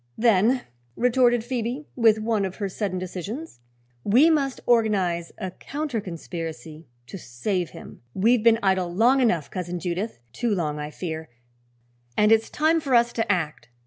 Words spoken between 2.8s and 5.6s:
decisions, "we must organize a